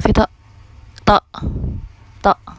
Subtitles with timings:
[0.00, 0.28] 飞特，
[1.04, 1.22] 的
[2.22, 2.55] 的。